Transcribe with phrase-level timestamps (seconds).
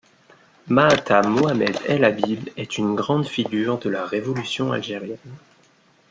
[0.67, 5.19] Maâta Mohamed El Habib est une grande figure de la révolution algérienne.